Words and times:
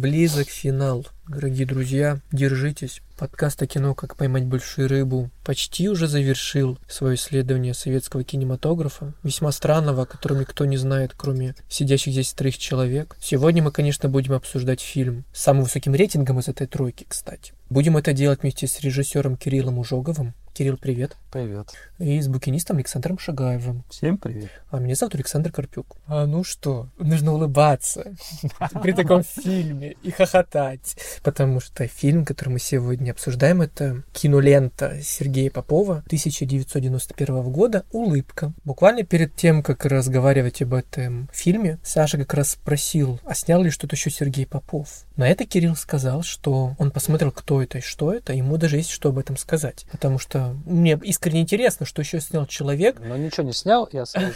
Близок 0.00 0.48
финал. 0.48 1.06
Дорогие 1.28 1.66
друзья, 1.66 2.20
держитесь. 2.32 3.02
Подкаст 3.18 3.60
о 3.60 3.66
кино 3.66 3.94
«Как 3.94 4.16
поймать 4.16 4.46
большую 4.46 4.88
рыбу» 4.88 5.28
почти 5.44 5.90
уже 5.90 6.08
завершил 6.08 6.78
свое 6.88 7.16
исследование 7.16 7.74
советского 7.74 8.24
кинематографа, 8.24 9.12
весьма 9.22 9.52
странного, 9.52 10.04
о 10.04 10.06
котором 10.06 10.40
никто 10.40 10.64
не 10.64 10.78
знает, 10.78 11.12
кроме 11.14 11.54
сидящих 11.68 12.14
здесь 12.14 12.32
троих 12.32 12.56
человек. 12.56 13.14
Сегодня 13.20 13.62
мы, 13.62 13.72
конечно, 13.72 14.08
будем 14.08 14.32
обсуждать 14.32 14.80
фильм 14.80 15.26
с 15.34 15.42
самым 15.42 15.64
высоким 15.64 15.94
рейтингом 15.94 16.38
из 16.38 16.48
этой 16.48 16.66
тройки, 16.66 17.04
кстати. 17.06 17.52
Будем 17.68 17.98
это 17.98 18.14
делать 18.14 18.40
вместе 18.40 18.66
с 18.66 18.80
режиссером 18.80 19.36
Кириллом 19.36 19.78
Ужоговым. 19.78 20.32
Кирилл, 20.52 20.76
привет. 20.76 21.16
Привет. 21.30 21.68
И 22.00 22.20
с 22.20 22.26
букинистом 22.26 22.78
Александром 22.78 23.16
Шагаевым. 23.18 23.84
Всем 23.88 24.18
привет. 24.18 24.50
А 24.70 24.80
меня 24.80 24.96
зовут 24.96 25.14
Александр 25.14 25.52
Карпюк. 25.52 25.96
А 26.08 26.26
ну 26.26 26.42
что, 26.42 26.88
нужно 26.98 27.32
улыбаться 27.32 28.14
при 28.82 28.92
таком 28.92 29.22
фильме 29.22 29.92
и 30.02 30.10
хохотать, 30.10 30.96
потому 31.22 31.60
что 31.60 31.86
фильм, 31.86 32.24
который 32.24 32.48
мы 32.48 32.58
сегодня 32.58 33.12
обсуждаем, 33.12 33.62
это 33.62 34.02
кинолента 34.12 35.00
Сергея 35.02 35.50
Попова 35.50 35.98
1991 36.06 37.42
года 37.44 37.84
«Улыбка». 37.92 38.52
Буквально 38.64 39.04
перед 39.04 39.36
тем, 39.36 39.62
как 39.62 39.84
разговаривать 39.84 40.62
об 40.62 40.74
этом 40.74 41.28
фильме, 41.32 41.78
Саша 41.84 42.18
как 42.18 42.34
раз 42.34 42.50
спросил, 42.50 43.20
а 43.24 43.34
снял 43.34 43.62
ли 43.62 43.70
что-то 43.70 43.94
еще 43.94 44.10
Сергей 44.10 44.46
Попов? 44.46 45.04
На 45.16 45.28
это 45.28 45.44
Кирилл 45.44 45.76
сказал, 45.76 46.22
что 46.24 46.74
он 46.78 46.90
посмотрел, 46.90 47.30
кто 47.30 47.62
это 47.62 47.78
и 47.78 47.82
что 47.82 48.12
это, 48.12 48.32
ему 48.32 48.56
даже 48.56 48.78
есть 48.78 48.90
что 48.90 49.10
об 49.10 49.18
этом 49.18 49.36
сказать, 49.36 49.86
потому 49.92 50.18
что 50.18 50.39
мне 50.66 50.98
искренне 51.02 51.42
интересно, 51.42 51.86
что 51.86 52.02
еще 52.02 52.20
снял 52.20 52.46
человек. 52.46 53.00
Но 53.00 53.16
ничего 53.16 53.46
не 53.46 53.52
снял, 53.52 53.88
я 53.92 54.06
сразу, 54.06 54.34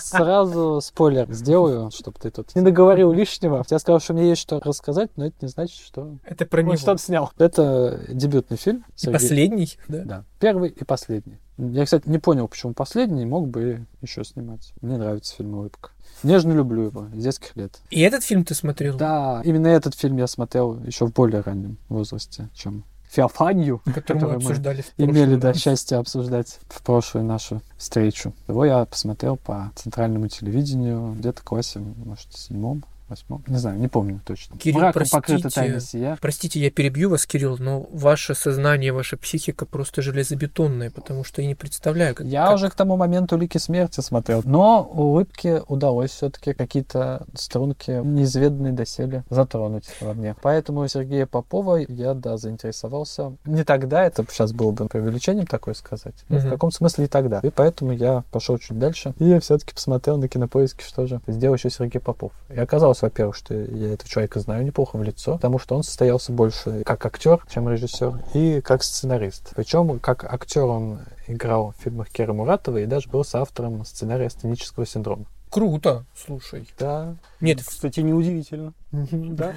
сразу 0.00 0.80
спойлер 0.82 1.30
сделаю, 1.32 1.90
чтобы 1.90 2.18
ты 2.20 2.30
тут 2.30 2.54
не 2.54 2.62
договорил 2.62 3.12
лишнего. 3.12 3.64
Я 3.68 3.78
сказал, 3.78 4.00
что 4.00 4.14
мне 4.14 4.28
есть 4.28 4.42
что 4.42 4.60
рассказать, 4.60 5.10
но 5.16 5.26
это 5.26 5.36
не 5.40 5.48
значит, 5.48 5.78
что 5.78 6.16
это 6.24 6.46
про 6.46 6.62
него. 6.62 6.76
что-то 6.76 7.02
снял. 7.02 7.30
Это 7.38 8.00
дебютный 8.08 8.56
фильм. 8.56 8.84
И 9.02 9.06
последний, 9.10 9.78
да? 9.88 10.04
Да, 10.04 10.24
первый 10.38 10.70
и 10.70 10.84
последний. 10.84 11.38
Я, 11.58 11.84
кстати, 11.84 12.08
не 12.08 12.18
понял, 12.18 12.48
почему 12.48 12.72
последний, 12.72 13.26
мог 13.26 13.48
бы 13.48 13.86
еще 14.00 14.24
снимать. 14.24 14.72
Мне 14.80 14.96
нравится 14.96 15.34
фильм 15.34 15.54
«Улыбка». 15.54 15.90
Нежно 16.22 16.52
люблю 16.52 16.84
его, 16.84 17.06
с 17.14 17.22
детских 17.22 17.54
лет. 17.56 17.80
И 17.90 18.00
этот 18.00 18.24
фильм 18.24 18.44
ты 18.44 18.54
смотрел? 18.54 18.96
Да, 18.96 19.42
именно 19.44 19.66
этот 19.66 19.94
фильм 19.94 20.16
я 20.16 20.26
смотрел 20.26 20.82
еще 20.84 21.06
в 21.06 21.12
более 21.12 21.42
раннем 21.42 21.78
возрасте, 21.88 22.48
чем 22.54 22.84
Феофанию, 23.10 23.82
которую 23.92 24.28
мы 24.28 24.34
обсуждали 24.36 24.84
мы 24.96 25.04
имели 25.04 25.34
да, 25.34 25.52
счастье 25.52 25.98
обсуждать 25.98 26.60
в 26.68 26.82
прошлую 26.82 27.24
нашу 27.24 27.60
встречу. 27.76 28.32
Его 28.46 28.64
я 28.64 28.84
посмотрел 28.84 29.36
по 29.36 29.72
центральному 29.74 30.28
телевидению 30.28 31.14
где-то 31.18 31.42
классе, 31.42 31.80
может, 31.80 32.32
седьмом, 32.32 32.84
восьмом, 33.10 33.44
не 33.46 33.58
знаю, 33.58 33.78
не 33.78 33.88
помню 33.88 34.20
точно. 34.24 34.56
Кирилл, 34.56 34.80
Мраком 34.80 35.02
простите, 35.10 35.48
тайна 35.50 35.80
сия. 35.80 36.18
простите, 36.20 36.60
я 36.60 36.70
перебью 36.70 37.10
вас, 37.10 37.26
Кирилл, 37.26 37.56
но 37.58 37.86
ваше 37.92 38.34
сознание, 38.34 38.92
ваша 38.92 39.16
психика 39.16 39.66
просто 39.66 40.00
железобетонная, 40.02 40.90
потому 40.90 41.24
что 41.24 41.42
я 41.42 41.48
не 41.48 41.54
представляю, 41.54 42.14
как... 42.14 42.26
Я 42.26 42.46
как... 42.46 42.54
уже 42.54 42.70
к 42.70 42.74
тому 42.74 42.96
моменту 42.96 43.36
«Лики 43.36 43.58
смерти» 43.58 44.00
смотрел, 44.00 44.42
но 44.44 44.82
улыбке 44.82 45.62
удалось 45.68 46.10
все-таки 46.10 46.54
какие-то 46.54 47.26
струнки 47.34 47.90
неизведанные 47.90 48.72
доселе 48.72 49.24
затронуть 49.28 49.88
во 50.00 50.14
мне. 50.14 50.36
Поэтому 50.42 50.86
Сергея 50.88 51.26
Попова 51.26 51.76
я, 51.76 52.14
да, 52.14 52.36
заинтересовался. 52.36 53.32
Не 53.44 53.64
тогда, 53.64 54.04
это 54.04 54.24
сейчас 54.30 54.52
было 54.52 54.70
бы 54.70 54.88
преувеличением 54.88 55.46
такое 55.46 55.74
сказать, 55.74 56.14
угу. 56.28 56.38
в 56.38 56.48
каком 56.48 56.70
смысле 56.70 57.06
и 57.06 57.08
тогда. 57.08 57.40
И 57.42 57.50
поэтому 57.50 57.92
я 57.92 58.24
пошел 58.30 58.58
чуть 58.58 58.78
дальше, 58.78 59.14
и 59.18 59.38
все-таки 59.40 59.74
посмотрел 59.74 60.18
на 60.18 60.28
кинопоиске, 60.28 60.84
что 60.84 61.06
же 61.06 61.20
сделал 61.26 61.56
еще 61.56 61.70
Сергей 61.70 62.00
Попов. 62.00 62.32
И 62.48 62.58
оказалось, 62.58 62.99
оказалось, 63.00 63.02
во-первых, 63.02 63.36
что 63.36 63.54
я 63.54 63.92
этого 63.94 64.08
человека 64.08 64.40
знаю 64.40 64.64
неплохо 64.64 64.96
в 64.96 65.02
лицо, 65.02 65.34
потому 65.34 65.58
что 65.58 65.76
он 65.76 65.82
состоялся 65.82 66.32
больше 66.32 66.82
как 66.84 67.04
актер, 67.06 67.44
чем 67.52 67.68
режиссер, 67.68 68.20
и 68.34 68.60
как 68.60 68.82
сценарист. 68.82 69.52
Причем 69.56 69.98
как 69.98 70.24
актер 70.24 70.64
он 70.64 71.00
играл 71.26 71.74
в 71.76 71.82
фильмах 71.82 72.10
Кера 72.10 72.32
Муратова 72.32 72.78
и 72.78 72.86
даже 72.86 73.08
был 73.08 73.24
соавтором 73.24 73.84
сценария 73.84 74.30
«Сценического 74.30 74.86
синдрома». 74.86 75.24
Круто, 75.50 76.04
слушай. 76.14 76.68
Да. 76.78 77.16
Нет, 77.40 77.60
кстати, 77.66 77.98
неудивительно. 78.00 78.72
Да, 78.92 79.52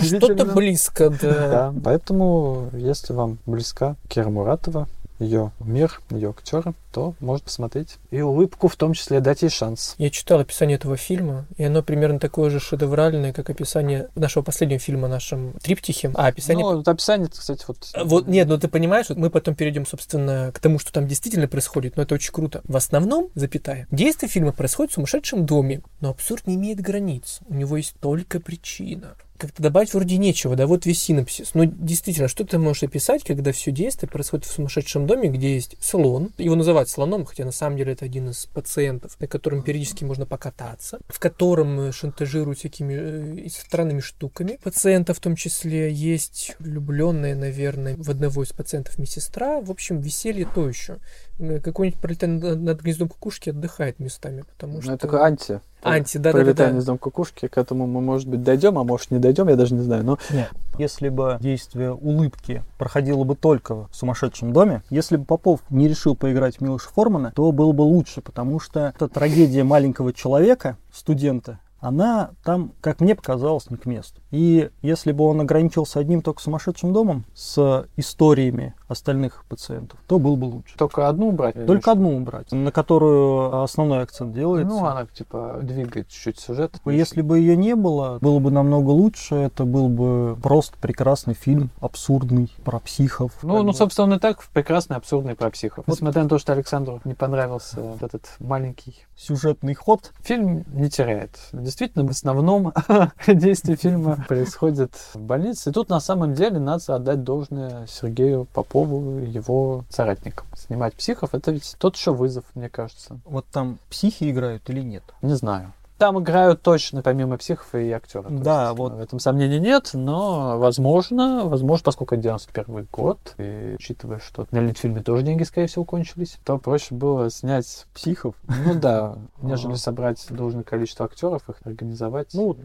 Что-то 0.00 0.46
близко, 0.46 1.10
да. 1.10 1.48
Да, 1.72 1.74
поэтому, 1.84 2.70
если 2.72 3.12
вам 3.12 3.38
близка 3.46 3.94
Кера 4.08 4.30
Муратова, 4.30 4.88
ее 5.18 5.52
мир, 5.60 6.00
ее 6.10 6.30
актеры, 6.30 6.74
то 6.92 7.14
может 7.20 7.44
посмотреть. 7.44 7.96
И 8.10 8.20
улыбку 8.20 8.68
в 8.68 8.76
том 8.76 8.92
числе 8.94 9.20
дать 9.20 9.42
ей 9.42 9.48
шанс. 9.48 9.94
Я 9.98 10.10
читал 10.10 10.40
описание 10.40 10.76
этого 10.76 10.96
фильма, 10.96 11.46
и 11.56 11.64
оно 11.64 11.82
примерно 11.82 12.18
такое 12.18 12.50
же 12.50 12.60
шедевральное, 12.60 13.32
как 13.32 13.50
описание 13.50 14.08
нашего 14.14 14.42
последнего 14.42 14.78
фильма, 14.78 15.08
нашем 15.08 15.52
триптихе. 15.62 16.10
А, 16.14 16.28
описание... 16.28 16.64
Ну, 16.64 16.76
вот 16.76 16.88
описание, 16.88 17.28
кстати, 17.28 17.64
вот... 17.66 17.90
Вот, 18.04 18.26
нет, 18.26 18.48
ну 18.48 18.58
ты 18.58 18.68
понимаешь, 18.68 19.08
вот 19.08 19.18
мы 19.18 19.30
потом 19.30 19.54
перейдем, 19.54 19.86
собственно, 19.86 20.50
к 20.52 20.58
тому, 20.60 20.78
что 20.78 20.92
там 20.92 21.06
действительно 21.06 21.48
происходит, 21.48 21.96
но 21.96 22.02
это 22.02 22.14
очень 22.14 22.32
круто. 22.32 22.62
В 22.64 22.76
основном, 22.76 23.30
запятая, 23.34 23.86
действие 23.90 24.30
фильма 24.30 24.52
происходит 24.52 24.92
в 24.92 24.94
сумасшедшем 24.94 25.46
доме, 25.46 25.82
но 26.00 26.10
абсурд 26.10 26.46
не 26.46 26.54
имеет 26.54 26.80
границ. 26.80 27.40
У 27.46 27.54
него 27.54 27.76
есть 27.76 27.94
только 28.00 28.40
причина 28.40 29.14
как-то 29.38 29.62
добавить 29.62 29.94
вроде 29.94 30.18
нечего, 30.18 30.56
да, 30.56 30.66
вот 30.66 30.84
весь 30.84 31.00
синапсис. 31.02 31.54
Но 31.54 31.64
действительно, 31.64 32.28
что 32.28 32.44
ты 32.44 32.58
можешь 32.58 32.82
описать, 32.82 33.24
когда 33.24 33.52
все 33.52 33.70
действие 33.70 34.10
происходит 34.10 34.46
в 34.46 34.50
сумасшедшем 34.50 35.06
доме, 35.06 35.28
где 35.28 35.54
есть 35.54 35.76
слон, 35.80 36.30
его 36.38 36.54
называют 36.54 36.88
слоном, 36.88 37.24
хотя 37.24 37.44
на 37.44 37.52
самом 37.52 37.76
деле 37.76 37.92
это 37.92 38.04
один 38.04 38.30
из 38.30 38.46
пациентов, 38.46 39.18
на 39.20 39.26
котором 39.26 39.62
периодически 39.62 40.04
можно 40.04 40.26
покататься, 40.26 40.98
в 41.08 41.18
котором 41.18 41.80
э, 41.80 41.92
шантажируют 41.92 42.58
всякими 42.58 43.46
э, 43.46 43.48
странными 43.48 44.00
штуками. 44.00 44.58
Пациента 44.62 45.14
в 45.14 45.20
том 45.20 45.36
числе 45.36 45.92
есть 45.92 46.56
влюбленная, 46.58 47.34
наверное, 47.34 47.96
в 47.96 48.10
одного 48.10 48.42
из 48.42 48.52
пациентов 48.52 48.98
медсестра. 48.98 49.60
В 49.60 49.70
общем, 49.70 50.00
веселье 50.00 50.48
то 50.52 50.68
еще. 50.68 50.98
Э, 51.38 51.60
какой-нибудь 51.60 52.00
пролетает 52.00 52.42
над 52.42 52.82
гнездом 52.82 53.08
кукушки 53.08 53.50
отдыхает 53.50 54.00
местами, 54.00 54.42
потому 54.42 54.74
ну, 54.74 54.80
что... 54.82 54.90
Ну, 54.90 54.96
это 54.96 55.06
такое 55.06 55.22
анти. 55.22 55.60
Анти, 55.82 56.18
да, 56.18 56.32
да, 56.32 56.44
да. 56.44 56.52
да. 56.52 56.70
гнездом 56.70 56.98
кукушки, 56.98 57.48
к 57.48 57.58
этому 57.58 57.86
мы, 57.86 58.00
может 58.00 58.28
быть, 58.28 58.42
дойдем, 58.42 58.78
а 58.78 58.84
может, 58.84 59.10
не 59.10 59.18
дойдем, 59.18 59.48
я 59.48 59.56
даже 59.56 59.74
не 59.74 59.82
знаю. 59.82 60.04
Но... 60.04 60.18
Нет. 60.30 60.50
Если 60.78 61.08
бы 61.08 61.38
действие 61.40 61.92
улыбки 61.92 62.62
проходило 62.78 63.24
бы 63.24 63.34
только 63.34 63.88
в 63.88 63.88
сумасшедшем 63.92 64.52
доме, 64.52 64.82
если 64.90 65.16
бы 65.16 65.24
Попов 65.24 65.60
не 65.70 65.88
решил 65.88 66.14
поиграть 66.14 66.60
Милоша 66.60 66.88
Формана, 66.88 67.32
то 67.34 67.50
было 67.50 67.72
бы 67.72 67.82
лучше, 67.82 68.20
потому 68.20 68.60
что 68.60 68.92
это 68.94 69.08
трагедия 69.08 69.64
маленького 69.64 70.12
человека, 70.12 70.76
студента, 70.92 71.58
она 71.80 72.30
там, 72.44 72.72
как 72.80 73.00
мне 73.00 73.14
показалось, 73.14 73.70
не 73.70 73.76
к 73.76 73.86
месту. 73.86 74.20
И 74.30 74.70
если 74.82 75.12
бы 75.12 75.24
он 75.24 75.40
ограничился 75.40 76.00
одним 76.00 76.22
только 76.22 76.42
сумасшедшим 76.42 76.92
домом 76.92 77.24
с 77.34 77.86
историями 77.96 78.74
остальных 78.88 79.44
пациентов, 79.48 79.98
то 80.06 80.18
был 80.18 80.36
бы 80.36 80.46
лучше. 80.46 80.76
Только 80.76 81.08
одну 81.08 81.28
убрать? 81.28 81.66
Только 81.66 81.92
одну 81.92 82.16
убрать, 82.16 82.50
на 82.52 82.72
которую 82.72 83.62
основной 83.62 84.02
акцент 84.02 84.34
делается. 84.34 84.74
Ну, 84.74 84.84
она 84.86 85.06
типа 85.06 85.60
двигает 85.62 86.08
чуть-чуть 86.08 86.38
сюжет. 86.38 86.80
Если 86.86 87.20
бы 87.20 87.38
ее 87.38 87.56
не 87.56 87.76
было, 87.76 88.18
было 88.20 88.38
бы 88.38 88.50
намного 88.50 88.90
лучше. 88.90 89.34
Это 89.34 89.64
был 89.64 89.88
бы 89.88 90.36
просто 90.42 90.76
прекрасный 90.78 91.34
фильм, 91.34 91.70
абсурдный, 91.80 92.50
про 92.64 92.80
психов. 92.80 93.32
Ну, 93.42 93.62
ну, 93.62 93.72
собственно, 93.72 94.06
он 94.06 94.14
и 94.14 94.18
так 94.18 94.42
прекрасный, 94.52 94.96
абсурдный 94.96 95.34
про 95.34 95.50
психов. 95.50 95.84
Вот. 95.86 95.94
Несмотря 95.94 96.22
на 96.22 96.28
то, 96.28 96.38
что 96.38 96.52
Александру 96.52 97.00
не 97.04 97.14
понравился 97.14 97.80
вот 97.80 98.02
этот 98.02 98.26
маленький 98.38 98.96
сюжетный 99.16 99.74
ход. 99.74 100.12
Фильм 100.22 100.64
не 100.72 100.88
теряет. 100.88 101.38
Действительно, 101.52 102.06
в 102.06 102.10
основном 102.10 102.72
действие 103.26 103.76
фильма 103.76 104.24
происходит 104.28 104.92
в 105.12 105.20
больнице. 105.20 105.70
И 105.70 105.72
тут 105.72 105.90
на 105.90 106.00
самом 106.00 106.34
деле 106.34 106.58
надо 106.58 106.94
отдать 106.94 107.22
должное 107.22 107.86
Сергею 107.86 108.46
Попову 108.54 108.77
и 108.84 109.30
его 109.30 109.84
соратникам. 109.88 110.46
Снимать 110.56 110.94
психов 110.94 111.34
это 111.34 111.50
ведь 111.50 111.76
тот 111.78 111.96
еще 111.96 112.12
вызов, 112.12 112.44
мне 112.54 112.68
кажется. 112.68 113.20
Вот 113.24 113.46
там 113.46 113.78
психи 113.90 114.30
играют 114.30 114.68
или 114.70 114.80
нет? 114.80 115.04
Не 115.22 115.34
знаю. 115.34 115.72
Там 115.98 116.20
играют 116.20 116.62
точно, 116.62 117.02
помимо 117.02 117.38
психов, 117.38 117.74
и 117.74 117.90
актеры. 117.90 118.30
Да, 118.30 118.72
вот. 118.72 118.92
В 118.92 119.00
этом 119.00 119.18
сомнений 119.18 119.58
нет, 119.58 119.90
но 119.94 120.56
возможно, 120.56 121.46
возможно, 121.46 121.84
поскольку 121.84 122.14
это 122.14 122.22
91 122.22 122.86
год, 122.92 123.34
и 123.36 123.74
учитывая, 123.76 124.20
что 124.20 124.46
на 124.52 124.60
Литфильме 124.60 125.02
тоже 125.02 125.24
деньги, 125.24 125.42
скорее 125.42 125.66
всего, 125.66 125.84
кончились, 125.84 126.38
то 126.44 126.56
проще 126.58 126.94
было 126.94 127.30
снять 127.30 127.86
психов. 127.92 128.36
Ну 128.68 128.74
да, 128.74 129.16
нежели 129.40 129.74
собрать 129.74 130.24
должное 130.30 130.62
количество 130.62 131.06
актеров, 131.06 131.48
их 131.48 131.56
организовать. 131.64 132.28
Ну, 132.34 132.56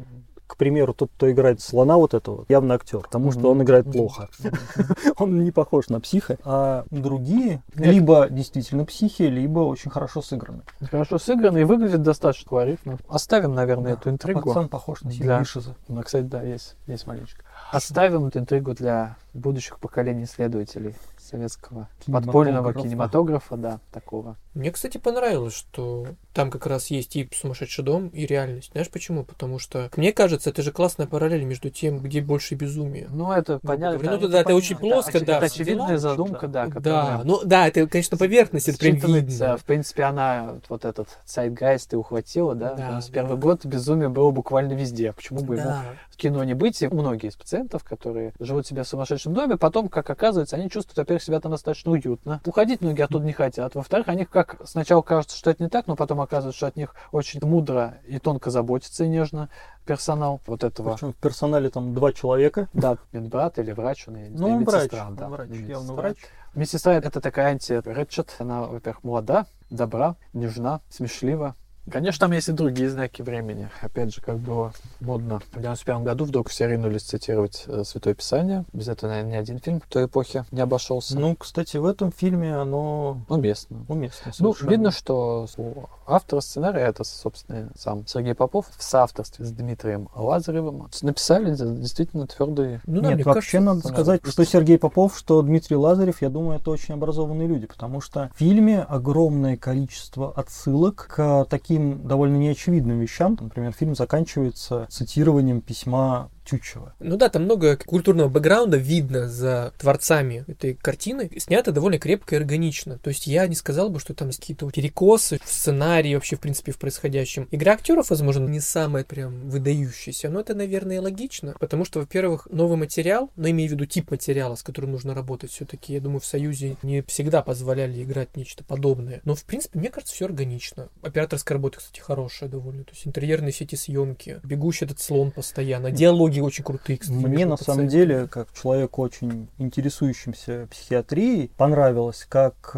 к 0.47 0.57
примеру, 0.57 0.93
тот, 0.93 1.09
кто 1.15 1.31
играет 1.31 1.61
слона 1.61 1.97
вот 1.97 2.13
этого, 2.13 2.45
явно 2.49 2.75
актер, 2.75 2.99
потому 2.99 3.31
что 3.31 3.51
он 3.51 3.63
играет 3.63 3.91
плохо. 3.91 4.29
Он 5.17 5.43
не 5.43 5.51
похож 5.51 5.89
на 5.89 5.99
психа. 5.99 6.37
А 6.43 6.85
другие 6.89 7.63
либо 7.75 8.27
действительно 8.29 8.85
психи, 8.85 9.23
либо 9.23 9.59
очень 9.59 9.91
хорошо 9.91 10.21
сыграны. 10.21 10.61
Хорошо 10.91 11.17
сыграны 11.17 11.59
и 11.59 11.63
выглядят 11.63 12.01
достаточно 12.01 12.49
колоритно. 12.49 12.97
Оставим, 13.07 13.53
наверное, 13.53 13.93
эту 13.93 14.09
интригу. 14.09 14.41
Пацан 14.41 14.69
похож 14.69 15.01
на 15.01 15.11
Сильвишеза. 15.11 15.75
Ну, 15.87 16.01
кстати, 16.01 16.25
да, 16.25 16.41
есть, 16.41 16.75
есть 16.87 17.07
маленечко. 17.07 17.43
Оставим 17.71 18.25
эту 18.25 18.39
интригу 18.39 18.73
для 18.73 19.15
будущих 19.33 19.79
поколений 19.79 20.23
исследователей 20.23 20.95
советского 21.23 21.87
подпольного 22.05 22.73
кинематографа, 22.73 23.55
да, 23.57 23.79
такого 23.91 24.35
Мне, 24.53 24.71
кстати, 24.71 24.97
понравилось, 24.97 25.55
что 25.55 26.07
там 26.33 26.49
как 26.51 26.65
раз 26.67 26.87
есть 26.87 27.15
и 27.15 27.29
сумасшедший 27.33 27.83
дом, 27.83 28.07
и 28.09 28.25
реальность. 28.25 28.71
Знаешь 28.71 28.89
почему? 28.89 29.23
Потому 29.23 29.59
что, 29.59 29.89
мне 29.95 30.11
кажется, 30.11 30.49
это 30.49 30.61
же 30.61 30.71
классная 30.71 31.07
параллель 31.07 31.43
между 31.43 31.69
тем, 31.69 31.99
где 31.99 32.21
больше 32.21 32.55
безумия. 32.55 33.07
Ну, 33.11 33.31
это 33.31 33.59
понятно. 33.59 33.97
говоря, 33.99 34.11
ну, 34.11 34.17
это 34.17 34.27
да, 34.27 34.39
это 34.39 34.45
понятно. 34.45 34.55
очень 34.55 34.77
плоско, 34.77 35.17
оч- 35.17 35.25
да. 35.25 35.37
Это 35.37 35.45
очевидная 35.45 35.97
задумка, 35.97 36.47
да. 36.47 36.65
Да, 36.65 36.71
которая 36.71 37.23
ну 37.23 37.41
да, 37.43 37.67
это, 37.67 37.87
конечно, 37.87 38.17
поверхность, 38.17 38.69
это 38.69 38.77
прям 38.79 38.95
видно. 38.97 39.57
В 39.57 39.63
принципе, 39.63 40.03
она 40.03 40.55
вот 40.69 40.85
этот 40.85 41.09
сайт-гайст 41.25 41.93
и 41.93 41.95
ухватила, 41.95 42.55
да? 42.55 42.73
Да, 42.73 42.91
да. 42.91 43.01
первый 43.11 43.37
год 43.37 43.65
безумие 43.65 44.09
было 44.09 44.31
буквально 44.31 44.73
везде. 44.73 45.13
Почему 45.13 45.41
бы 45.41 45.55
ему 45.55 45.65
Да. 45.65 45.83
в 46.09 46.12
кино 46.15 46.43
не 46.43 46.53
быть? 46.53 46.81
Многие 46.91 47.27
из 47.27 47.35
пациентов, 47.35 47.83
которые 47.83 48.33
живут 48.39 48.67
себе 48.67 48.83
в 48.83 48.87
сумасшедшем 48.87 49.33
доме, 49.33 49.57
потом, 49.57 49.89
как 49.89 50.09
оказывается, 50.09 50.55
они 50.55 50.69
чувствуют, 50.69 50.97
во-первых, 50.97 51.23
себя 51.23 51.39
там 51.39 51.51
достаточно 51.51 51.91
уютно. 51.91 52.41
Уходить 52.45 52.81
многие 52.81 53.03
оттуда 53.03 53.25
не 53.25 53.33
хотят. 53.33 53.75
Во-вторых, 53.75 54.07
они 54.07 54.25
как 54.25 54.57
сначала 54.65 55.01
кажется, 55.01 55.37
что 55.37 55.49
это 55.51 55.63
не 55.63 55.69
так, 55.69 55.87
но 55.87 55.95
потом 55.95 56.21
оказывается, 56.21 56.57
что 56.57 56.67
от 56.67 56.75
них 56.75 56.95
очень 57.11 57.39
мудро 57.45 57.95
и 58.07 58.19
тонко 58.19 58.49
заботится 58.49 59.03
и 59.03 59.07
нежно 59.07 59.49
персонал 59.85 60.39
вот 60.47 60.63
этого. 60.63 60.93
Причем 60.93 61.13
в 61.13 61.15
персонале 61.17 61.69
там 61.69 61.93
два 61.93 62.13
человека. 62.13 62.69
Да, 62.73 62.97
медбрат 63.11 63.59
или 63.59 63.71
врач, 63.71 64.07
он, 64.07 64.17
Ну, 64.31 64.55
он 64.55 64.63
врач, 64.63 64.91
да, 64.91 65.29
врач, 65.29 65.49
медсестра. 65.49 65.71
явно 65.73 65.93
врач. 65.93 66.17
Медсестра 66.55 66.93
это 66.93 67.19
такая 67.19 67.51
анти-Рэтчет. 67.51 68.35
Она, 68.39 68.61
во-первых, 68.61 69.03
молода, 69.03 69.45
добра, 69.69 70.15
нежна, 70.33 70.81
смешлива. 70.89 71.55
Конечно, 71.91 72.27
там 72.27 72.31
есть 72.31 72.47
и 72.47 72.53
другие 72.53 72.89
знаки 72.89 73.21
времени. 73.21 73.69
Опять 73.81 74.15
же, 74.15 74.21
как 74.21 74.37
было 74.37 74.73
модно 75.01 75.41
в 75.51 75.59
91 75.59 76.03
году, 76.03 76.23
вдруг 76.25 76.49
все 76.49 76.67
ринулись 76.67 77.03
цитировать 77.03 77.65
э, 77.67 77.83
Святое 77.83 78.13
Писание. 78.13 78.63
Без 78.71 78.87
этого, 78.87 79.09
наверное, 79.09 79.33
ни 79.33 79.35
один 79.35 79.59
фильм 79.59 79.81
в 79.81 79.87
той 79.87 80.05
эпохе 80.05 80.45
не 80.51 80.61
обошелся. 80.61 81.19
Ну, 81.19 81.35
кстати, 81.35 81.75
в 81.75 81.85
этом 81.85 82.11
фильме 82.11 82.55
оно 82.55 83.21
уместно. 83.27 83.85
уместно. 83.89 84.31
Ну, 84.39 84.53
совершенно. 84.53 84.69
видно, 84.69 84.91
что 84.91 85.45
у 85.57 85.83
автора 86.07 86.39
сценария, 86.39 86.81
это, 86.81 87.03
собственно, 87.03 87.69
сам 87.77 88.07
Сергей 88.07 88.33
Попов, 88.33 88.67
в 88.77 88.81
соавторстве 88.81 89.45
с 89.45 89.51
Дмитрием 89.51 90.09
Лазаревым, 90.15 90.89
написали 91.01 91.53
действительно 91.53 92.27
твердые 92.27 92.81
Ну 92.85 93.01
да, 93.01 93.09
Нет, 93.09 93.15
мне 93.15 93.23
вообще 93.25 93.57
кажется, 93.57 93.59
надо 93.59 93.87
сказать, 93.87 94.21
что 94.25 94.45
Сергей 94.45 94.77
Попов, 94.77 95.17
что 95.17 95.41
Дмитрий 95.41 95.75
Лазарев, 95.75 96.21
я 96.21 96.29
думаю, 96.29 96.59
это 96.59 96.71
очень 96.71 96.93
образованные 96.93 97.47
люди, 97.47 97.67
потому 97.67 97.99
что 97.99 98.31
в 98.33 98.37
фильме 98.37 98.81
огромное 98.81 99.57
количество 99.57 100.31
отсылок 100.31 101.07
к 101.09 101.45
таким 101.49 101.72
довольно 101.77 102.37
неочевидным 102.37 102.99
вещам. 102.99 103.37
Например, 103.39 103.71
фильм 103.71 103.95
заканчивается 103.95 104.87
цитированием 104.89 105.61
письма 105.61 106.29
Тютчева. 106.45 106.93
Ну 106.99 107.17
да, 107.17 107.29
там 107.29 107.43
много 107.43 107.77
культурного 107.77 108.29
бэкграунда 108.29 108.77
видно 108.77 109.27
за 109.27 109.73
творцами 109.77 110.45
этой 110.47 110.73
картины. 110.73 111.29
Снято 111.37 111.71
довольно 111.71 111.99
крепко 111.99 112.35
и 112.35 112.37
органично. 112.37 112.97
То 112.99 113.09
есть 113.09 113.27
я 113.27 113.47
не 113.47 113.55
сказал 113.55 113.89
бы, 113.89 113.99
что 113.99 114.13
там 114.13 114.29
какие-то 114.31 114.69
перекосы 114.71 115.39
в 115.43 115.49
сценарии, 115.49 116.15
вообще, 116.15 116.35
в 116.35 116.39
принципе, 116.39 116.71
в 116.71 116.77
происходящем. 116.77 117.47
Игра 117.51 117.73
актеров, 117.73 118.09
возможно, 118.09 118.47
не 118.47 118.59
самая 118.59 119.03
прям 119.03 119.49
выдающаяся, 119.49 120.29
но 120.29 120.39
это, 120.39 120.53
наверное, 120.53 121.01
логично. 121.01 121.55
Потому 121.59 121.85
что, 121.85 121.99
во-первых, 121.99 122.47
новый 122.51 122.77
материал, 122.77 123.29
но 123.35 123.49
имею 123.49 123.69
в 123.69 123.73
виду 123.73 123.85
тип 123.85 124.11
материала, 124.11 124.55
с 124.55 124.63
которым 124.63 124.91
нужно 124.91 125.13
работать 125.13 125.51
все-таки, 125.51 125.93
я 125.93 126.01
думаю, 126.01 126.19
в 126.19 126.25
Союзе 126.25 126.77
не 126.83 127.01
всегда 127.03 127.41
позволяли 127.41 128.03
играть 128.03 128.35
нечто 128.35 128.63
подобное. 128.63 129.21
Но, 129.23 129.35
в 129.35 129.43
принципе, 129.43 129.79
мне 129.79 129.89
кажется, 129.89 130.15
все 130.15 130.25
органично. 130.25 130.89
Операторская 131.01 131.57
работа, 131.57 131.77
кстати, 131.77 131.99
хорошая 131.99 132.49
довольно. 132.49 132.83
То 132.83 132.91
есть 132.91 133.07
интерьерные 133.07 133.51
сети 133.51 133.75
съемки, 133.75 134.39
бегущий 134.43 134.85
этот 134.85 134.99
слон 134.99 135.31
постоянно, 135.31 135.91
диалоги 135.91 136.32
очень 136.41 136.63
крутые, 136.63 136.97
кстати. 136.97 137.17
Мне 137.17 137.45
на 137.45 137.57
самом 137.57 137.87
деле, 137.87 138.27
как 138.27 138.53
человеку 138.53 139.01
очень 139.01 139.47
интересующимся 139.57 140.67
психиатрией, 140.71 141.51
понравилось, 141.57 142.25
как 142.27 142.71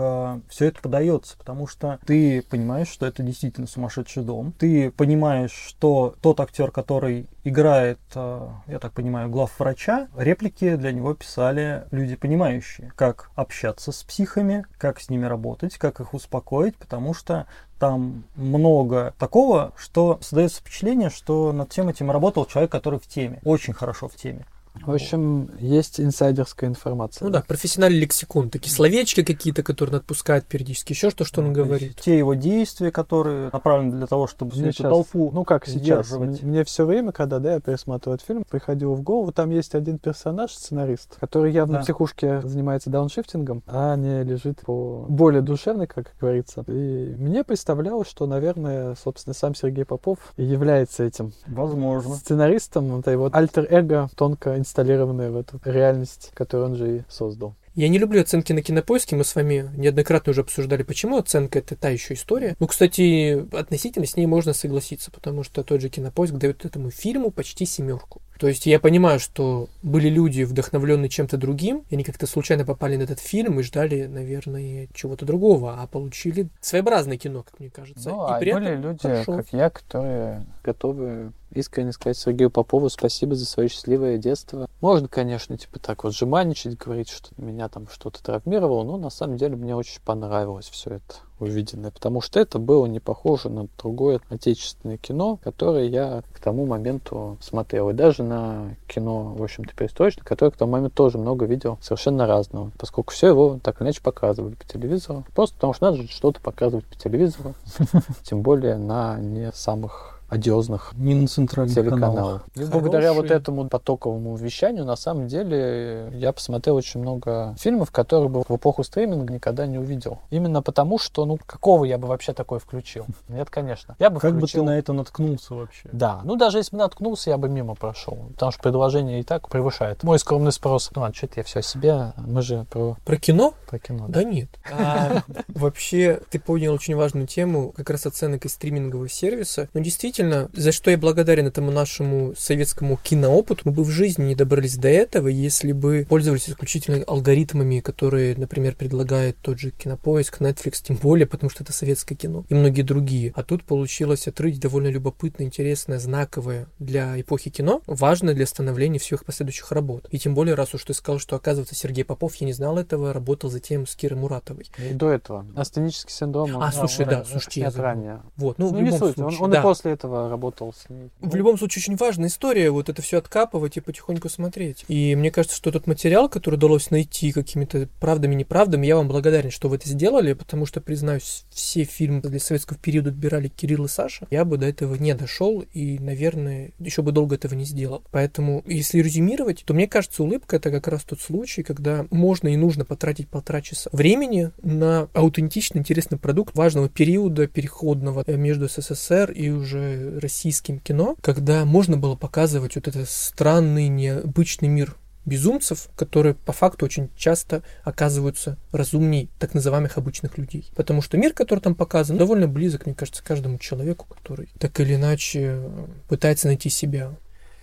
все 0.49 0.65
это 0.65 0.81
подается, 0.81 1.37
потому 1.37 1.67
что 1.67 1.99
ты 2.05 2.41
понимаешь, 2.49 2.87
что 2.87 3.05
это 3.05 3.23
действительно 3.23 3.67
сумасшедший 3.67 4.23
дом, 4.23 4.53
ты 4.57 4.91
понимаешь, 4.91 5.51
что 5.51 6.15
тот 6.21 6.39
актер, 6.39 6.71
который 6.71 7.27
играет, 7.45 7.99
э, 8.15 8.49
я 8.67 8.79
так 8.79 8.91
понимаю, 8.91 9.29
главврача, 9.29 10.09
реплики 10.17 10.75
для 10.75 10.91
него 10.91 11.13
писали 11.13 11.85
люди 11.91 12.15
понимающие, 12.15 12.91
как 12.95 13.29
общаться 13.35 13.91
с 13.91 14.03
психами, 14.03 14.65
как 14.79 14.99
с 14.99 15.09
ними 15.09 15.25
работать, 15.25 15.77
как 15.77 15.99
их 15.99 16.13
успокоить, 16.15 16.75
потому 16.75 17.13
что 17.13 17.45
там 17.79 18.23
много 18.35 19.13
такого, 19.19 19.73
что 19.77 20.17
создается 20.21 20.59
впечатление, 20.59 21.11
что 21.11 21.53
над 21.53 21.71
всем 21.71 21.87
этим 21.87 22.09
работал 22.09 22.45
человек, 22.45 22.71
который 22.71 22.99
в 22.99 23.07
теме, 23.07 23.39
очень 23.43 23.73
хорошо 23.73 24.07
в 24.07 24.15
теме. 24.15 24.45
В 24.85 24.91
общем, 24.91 25.49
есть 25.59 25.99
инсайдерская 25.99 26.69
информация. 26.69 27.25
Ну 27.25 27.31
да, 27.31 27.41
профессиональный 27.47 27.99
лексикон, 27.99 28.49
такие 28.49 28.71
словечки 28.71 29.23
какие-то, 29.23 29.63
которые 29.63 29.93
он 29.95 29.99
отпускает 30.01 30.45
периодически, 30.45 30.93
еще 30.93 31.09
что, 31.09 31.25
что 31.25 31.41
он 31.41 31.53
говорит. 31.53 31.95
Те 32.01 32.17
его 32.17 32.33
действия, 32.35 32.91
которые 32.91 33.49
направлены 33.51 33.97
для 33.97 34.05
того, 34.07 34.27
чтобы 34.27 34.51
всю 34.51 34.61
Мне 34.61 34.69
эту 34.69 34.83
толпу 34.83 35.31
ну 35.33 35.43
как 35.43 35.65
сейчас, 35.65 36.05
сдерживать. 36.07 36.43
м- 36.43 36.49
мне 36.49 36.63
все 36.65 36.85
время, 36.85 37.11
когда 37.11 37.39
да, 37.39 37.53
я 37.53 37.59
пересматривал 37.59 38.15
этот 38.15 38.27
фильм, 38.27 38.43
приходило 38.47 38.93
в 38.93 39.01
голову, 39.01 39.31
там 39.31 39.49
есть 39.49 39.73
один 39.73 39.97
персонаж, 39.97 40.51
сценарист, 40.53 41.17
который 41.19 41.51
явно 41.51 41.75
Да. 41.75 41.79
в 41.79 41.83
психушке 41.83 42.41
занимается 42.41 42.89
дауншифтингом, 42.89 43.63
а 43.67 43.95
не 43.95 44.23
лежит 44.23 44.59
по 44.61 45.05
более 45.09 45.41
душевной, 45.41 45.87
как 45.87 46.13
говорится. 46.21 46.63
И 46.67 47.15
мне 47.17 47.43
представлялось, 47.43 48.07
что, 48.07 48.27
наверное, 48.27 48.95
собственно, 49.03 49.33
сам 49.33 49.55
Сергей 49.55 49.85
Попов 49.85 50.19
и 50.37 50.43
является 50.43 51.03
этим 51.03 51.33
Возможно. 51.47 52.15
сценаристом, 52.15 52.99
это 52.99 53.09
его 53.11 53.29
альтер-эго, 53.31 54.09
тонко 54.15 54.57
инсталлированное 54.65 55.31
в 55.31 55.37
эту 55.37 55.61
реальность, 55.63 56.31
которую 56.33 56.71
он 56.71 56.75
же 56.75 56.97
и 56.97 57.03
создал. 57.07 57.55
Я 57.75 57.89
не 57.89 57.97
люблю 57.97 58.21
оценки 58.21 58.53
на 58.53 58.61
кинопоиске, 58.61 59.17
мы 59.17 59.25
с 59.25 59.35
вами 59.35 59.69
неоднократно 59.75 60.31
уже 60.31 60.41
обсуждали, 60.41 60.83
почему 60.83 61.17
оценка 61.17 61.59
это 61.59 61.75
та 61.75 61.89
еще 61.89 62.13
история. 62.13 62.55
Ну, 62.59 62.67
кстати, 62.67 63.45
относительно 63.53 64.05
с 64.05 64.15
ней 64.15 64.25
можно 64.25 64.53
согласиться, 64.53 65.11
потому 65.11 65.43
что 65.43 65.61
тот 65.61 65.81
же 65.81 65.89
кинопоиск 65.89 66.35
дает 66.35 66.63
этому 66.63 66.89
фильму 66.89 67.31
почти 67.31 67.65
семерку. 67.65 68.21
То 68.39 68.47
есть 68.47 68.65
я 68.65 68.79
понимаю, 68.79 69.19
что 69.19 69.69
были 69.81 70.09
люди, 70.09 70.43
вдохновленные 70.43 71.09
чем-то 71.09 71.37
другим, 71.37 71.83
и 71.89 71.95
они 71.95 72.03
как-то 72.03 72.27
случайно 72.27 72.65
попали 72.65 72.95
на 72.97 73.03
этот 73.03 73.19
фильм 73.19 73.59
и 73.59 73.63
ждали, 73.63 74.05
наверное, 74.05 74.87
чего-то 74.93 75.25
другого, 75.25 75.81
а 75.81 75.87
получили 75.87 76.49
своеобразное 76.61 77.17
кино, 77.17 77.43
как 77.43 77.59
мне 77.59 77.69
кажется. 77.69 78.09
Ну, 78.09 78.27
и 78.27 78.31
а 78.31 78.39
были 78.39 78.75
люди, 78.75 78.99
хорошо. 79.01 79.37
как 79.37 79.47
я, 79.53 79.69
которые 79.69 80.45
готовы 80.63 81.31
искренне 81.53 81.93
сказать 81.93 82.17
Сергею 82.17 82.49
Попову 82.49 82.89
спасибо 82.89 83.35
за 83.35 83.45
свое 83.45 83.69
счастливое 83.69 84.17
детство. 84.17 84.67
Можно, 84.81 85.07
конечно, 85.07 85.57
типа 85.57 85.79
так 85.79 86.03
вот 86.03 86.13
жеманничать, 86.13 86.77
говорить, 86.77 87.09
что 87.09 87.29
меня 87.37 87.69
там 87.69 87.87
что-то 87.87 88.21
травмировало, 88.21 88.83
но 88.83 88.97
на 88.97 89.09
самом 89.09 89.37
деле 89.37 89.55
мне 89.55 89.75
очень 89.75 90.01
понравилось 90.01 90.69
все 90.69 90.95
это 90.95 91.15
увиденное, 91.39 91.91
потому 91.91 92.21
что 92.21 92.39
это 92.39 92.59
было 92.59 92.85
не 92.85 92.99
похоже 92.99 93.49
на 93.49 93.67
другое 93.77 94.21
отечественное 94.29 94.97
кино, 94.97 95.37
которое 95.43 95.87
я 95.87 96.23
к 96.33 96.39
тому 96.39 96.65
моменту 96.65 97.37
смотрел. 97.41 97.89
И 97.89 97.93
даже 97.93 98.23
на 98.23 98.75
кино, 98.87 99.33
в 99.37 99.43
общем-то, 99.43 99.75
перестроечное, 99.75 100.23
которое 100.23 100.51
к 100.51 100.57
тому 100.57 100.73
моменту 100.73 100.95
тоже 100.95 101.17
много 101.17 101.45
видел 101.45 101.77
совершенно 101.81 102.25
разного, 102.25 102.71
поскольку 102.77 103.11
все 103.11 103.27
его 103.27 103.59
так 103.61 103.81
или 103.81 103.87
иначе 103.87 104.01
показывали 104.01 104.55
по 104.55 104.65
телевизору. 104.65 105.25
Просто 105.33 105.55
потому 105.55 105.73
что 105.73 105.85
надо 105.85 106.03
же 106.03 106.07
что-то 106.07 106.39
показывать 106.41 106.85
по 106.85 106.95
телевизору, 106.95 107.55
тем 108.23 108.41
более 108.41 108.77
на 108.77 109.19
не 109.19 109.51
самых 109.51 110.14
одиозных 110.35 110.93
Не 110.95 111.15
на 111.15 111.27
центральных 111.27 111.73
каналах. 111.75 111.91
телеканалов. 111.91 112.41
И 112.55 112.63
благодаря 112.65 113.13
вот 113.13 113.23
Хороший. 113.27 113.37
этому 113.37 113.69
потоковому 113.69 114.35
вещанию, 114.35 114.85
на 114.85 114.95
самом 114.95 115.27
деле, 115.27 116.09
я 116.13 116.31
посмотрел 116.33 116.75
очень 116.75 116.99
много 116.99 117.55
фильмов, 117.59 117.91
которые 117.91 118.29
бы 118.29 118.43
в 118.47 118.51
эпоху 118.55 118.83
стриминга 118.83 119.33
никогда 119.33 119.65
не 119.65 119.77
увидел. 119.77 120.19
Именно 120.29 120.61
потому, 120.61 120.97
что, 120.99 121.25
ну, 121.25 121.37
какого 121.45 121.85
я 121.85 121.97
бы 121.97 122.07
вообще 122.07 122.33
такой 122.33 122.59
включил? 122.59 123.05
Нет, 123.29 123.49
конечно. 123.49 123.95
Я 123.99 124.09
бы 124.09 124.19
Как 124.19 124.33
бы 124.33 124.41
ты 124.41 124.47
включил... 124.47 124.65
на 124.65 124.77
это 124.77 124.93
наткнулся 124.93 125.53
вообще? 125.55 125.89
Да, 125.91 126.21
ну 126.23 126.35
даже 126.35 126.57
если 126.59 126.75
бы 126.75 126.79
наткнулся, 126.83 127.29
я 127.29 127.37
бы 127.37 127.49
мимо 127.49 127.75
прошел. 127.75 128.17
Потому 128.33 128.51
что 128.51 128.61
предложение 128.61 129.19
и 129.19 129.23
так 129.23 129.49
превышает 129.49 130.03
мой 130.03 130.19
скромный 130.19 130.51
спрос. 130.51 130.91
Ну 130.95 131.01
ладно, 131.01 131.15
что-то 131.15 131.33
я 131.37 131.43
все 131.43 131.59
о 131.59 131.61
себе. 131.61 132.13
Мы 132.17 132.41
же 132.41 132.65
про, 132.69 132.97
Про 133.05 133.17
кино? 133.17 133.53
про 133.69 133.79
кино. 133.79 134.05
Да 134.09 134.23
нет. 134.23 134.49
А, 134.71 135.23
вообще, 135.49 136.19
ты 136.29 136.39
поднял 136.39 136.73
очень 136.73 136.95
важную 136.95 137.27
тему, 137.27 137.71
как 137.75 137.89
раз 137.89 138.05
оценок 138.05 138.45
из 138.45 138.53
стримингового 138.53 139.07
сервиса. 139.09 139.69
Но 139.73 139.79
действительно, 139.81 140.24
за 140.53 140.71
что 140.71 140.91
я 140.91 140.97
благодарен 140.97 141.47
этому 141.47 141.71
нашему 141.71 142.33
советскому 142.37 142.97
киноопыту, 143.01 143.61
мы 143.65 143.71
бы 143.71 143.83
в 143.83 143.89
жизни 143.89 144.25
не 144.25 144.35
добрались 144.35 144.77
до 144.77 144.87
этого, 144.89 145.27
если 145.27 145.71
бы 145.71 146.05
пользовались 146.09 146.49
исключительно 146.49 147.03
алгоритмами, 147.05 147.79
которые, 147.79 148.35
например, 148.35 148.75
предлагает 148.75 149.37
тот 149.41 149.59
же 149.59 149.71
Кинопоиск, 149.71 150.41
Netflix, 150.41 150.81
тем 150.83 150.97
более, 150.97 151.25
потому 151.27 151.49
что 151.49 151.63
это 151.63 151.73
советское 151.73 152.15
кино 152.15 152.45
и 152.49 152.53
многие 152.55 152.81
другие. 152.83 153.31
А 153.35 153.43
тут 153.43 153.63
получилось 153.63 154.27
отрыть 154.27 154.59
довольно 154.59 154.87
любопытное, 154.87 155.45
интересное, 155.47 155.99
знаковое 155.99 156.67
для 156.79 157.19
эпохи 157.19 157.49
кино, 157.49 157.81
важное 157.87 158.33
для 158.33 158.45
становления 158.45 158.99
всех 158.99 159.25
последующих 159.25 159.71
работ. 159.71 160.07
И 160.11 160.19
тем 160.19 160.35
более, 160.35 160.55
раз 160.55 160.73
уж 160.73 160.83
ты 160.83 160.93
сказал, 160.93 161.19
что, 161.19 161.35
оказывается, 161.35 161.75
Сергей 161.75 162.03
Попов, 162.03 162.35
я 162.35 162.47
не 162.47 162.53
знал 162.53 162.77
этого, 162.77 163.13
работал 163.13 163.49
затем 163.49 163.87
с 163.87 163.95
Кирой 163.95 164.19
Муратовой. 164.19 164.65
И 164.77 164.93
до 164.93 165.09
этого. 165.09 165.45
Астенический 165.55 166.13
синдром. 166.13 166.51
А, 166.57 166.65
он- 166.65 166.71
слушай, 166.71 167.01
он 167.03 167.09
да, 167.09 167.25
слушайте, 167.25 167.67
ранее. 167.75 168.21
Вот, 168.37 168.57
ну, 168.57 168.71
Ну, 168.71 168.79
не 168.81 168.91
суть. 168.91 169.01
Он, 169.01 169.13
случае, 169.13 169.39
он 169.41 169.51
да. 169.51 169.59
и 169.59 169.61
после 169.61 169.91
этого 169.91 170.04
этого 170.05 170.29
работал 170.29 170.73
с 170.73 170.89
ней. 170.89 171.09
В 171.19 171.35
любом 171.35 171.57
случае, 171.57 171.81
очень 171.81 171.95
важная 171.95 172.29
история, 172.29 172.71
вот 172.71 172.89
это 172.89 173.01
все 173.01 173.17
откапывать 173.17 173.77
и 173.77 173.81
потихоньку 173.81 174.29
смотреть. 174.29 174.85
И 174.87 175.15
мне 175.15 175.31
кажется, 175.31 175.57
что 175.57 175.71
тот 175.71 175.87
материал, 175.87 176.29
который 176.29 176.55
удалось 176.55 176.91
найти 176.91 177.31
какими-то 177.31 177.89
правдами, 177.99 178.35
неправдами, 178.35 178.87
я 178.87 178.95
вам 178.95 179.07
благодарен, 179.07 179.51
что 179.51 179.69
вы 179.69 179.77
это 179.77 179.89
сделали, 179.89 180.33
потому 180.33 180.65
что, 180.65 180.81
признаюсь, 180.81 181.45
все 181.49 181.83
фильмы 181.83 182.21
для 182.21 182.39
советского 182.39 182.77
периода 182.77 183.09
отбирали 183.09 183.47
Кирилл 183.47 183.85
и 183.85 183.87
Саша, 183.87 184.27
я 184.31 184.45
бы 184.45 184.57
до 184.57 184.65
этого 184.65 184.95
не 184.95 185.13
дошел 185.15 185.63
и, 185.73 185.99
наверное, 185.99 186.71
еще 186.79 187.01
бы 187.01 187.11
долго 187.11 187.35
этого 187.35 187.53
не 187.53 187.65
сделал. 187.65 188.03
Поэтому, 188.11 188.63
если 188.65 188.99
резюмировать, 188.99 189.63
то 189.65 189.73
мне 189.73 189.87
кажется, 189.87 190.23
улыбка 190.23 190.57
это 190.57 190.71
как 190.71 190.87
раз 190.87 191.03
тот 191.03 191.19
случай, 191.19 191.63
когда 191.63 192.05
можно 192.11 192.47
и 192.47 192.55
нужно 192.55 192.85
потратить 192.85 193.27
полтора 193.27 193.61
часа 193.61 193.89
времени 193.91 194.51
на 194.61 195.09
аутентичный, 195.13 195.79
интересный 195.79 196.17
продукт 196.17 196.55
важного 196.55 196.89
периода 196.89 197.47
переходного 197.47 198.23
между 198.27 198.67
СССР 198.67 199.31
и 199.31 199.49
уже 199.49 199.94
российским 200.19 200.79
кино, 200.79 201.15
когда 201.21 201.65
можно 201.65 201.97
было 201.97 202.15
показывать 202.15 202.75
вот 202.75 202.87
этот 202.87 203.09
странный, 203.09 203.87
необычный 203.87 204.67
мир 204.67 204.95
безумцев, 205.25 205.89
которые 205.95 206.35
по 206.35 206.53
факту 206.53 206.85
очень 206.85 207.09
часто 207.15 207.63
оказываются 207.83 208.57
разумней 208.71 209.29
так 209.39 209.53
называемых 209.53 209.97
обычных 209.97 210.37
людей. 210.37 210.69
Потому 210.75 211.01
что 211.01 211.17
мир, 211.17 211.33
который 211.33 211.59
там 211.59 211.75
показан, 211.75 212.17
довольно 212.17 212.47
близок, 212.47 212.85
мне 212.85 212.95
кажется, 212.95 213.23
каждому 213.23 213.57
человеку, 213.57 214.05
который 214.07 214.49
так 214.59 214.79
или 214.79 214.95
иначе 214.95 215.59
пытается 216.07 216.47
найти 216.47 216.69
себя. 216.69 217.11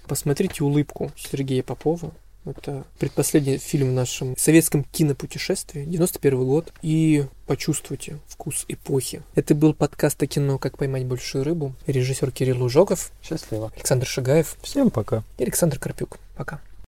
Посмотрите 0.06 0.64
«Улыбку» 0.64 1.12
Сергея 1.16 1.62
Попова. 1.62 2.12
Это 2.44 2.84
предпоследний 2.98 3.58
фильм 3.58 3.90
в 3.90 3.92
нашем 3.92 4.36
советском 4.36 4.84
кинопутешествии, 4.84 5.84
91 5.84 6.44
год. 6.44 6.72
И 6.82 7.26
почувствуйте 7.46 8.18
вкус 8.26 8.64
эпохи. 8.68 9.22
Это 9.34 9.54
был 9.54 9.74
подкаст 9.74 10.22
о 10.22 10.26
кино 10.26 10.58
«Как 10.58 10.76
поймать 10.76 11.06
большую 11.06 11.44
рыбу». 11.44 11.74
Режиссер 11.86 12.32
Кирилл 12.32 12.62
Ужогов. 12.62 13.12
Счастливо. 13.22 13.70
Александр 13.76 14.06
Шагаев. 14.06 14.56
Всем 14.62 14.90
пока. 14.90 15.22
И 15.38 15.44
Александр 15.44 15.78
Карпюк. 15.78 16.18
Пока. 16.36 16.60